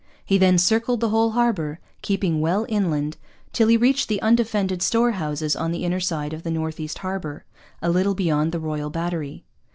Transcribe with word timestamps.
He 0.25 0.39
then 0.39 0.57
circled 0.57 0.99
the 0.99 1.09
whole 1.09 1.33
harbour, 1.33 1.79
keeping 2.01 2.41
well 2.41 2.65
inland, 2.67 3.17
till 3.53 3.67
he 3.67 3.77
reached 3.77 4.07
the 4.09 4.19
undefended 4.23 4.81
storehouses 4.81 5.55
on 5.55 5.71
the 5.71 5.85
inner 5.85 5.99
side 5.99 6.33
of 6.33 6.41
the 6.41 6.49
North 6.49 6.79
East 6.79 6.97
Harbour, 7.05 7.45
a 7.83 7.89
little 7.91 8.15
beyond 8.15 8.51
the 8.51 8.59
Royal 8.59 8.89
Battery. 8.89 9.45